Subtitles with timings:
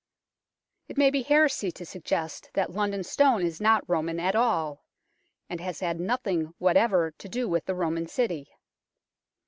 [0.87, 4.83] It may be heresy to suggest that London Stone is not Roman at all,
[5.47, 8.47] and has had nothing whatever to do with the Roman city.